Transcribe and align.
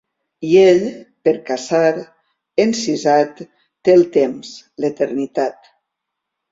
I 0.51 0.53
ell, 0.61 0.79
per 1.27 1.33
caçar, 1.49 1.93
encisat, 2.67 3.45
té 3.87 3.97
el 4.01 4.07
temps, 4.19 4.59
l’eternitat. 4.85 5.73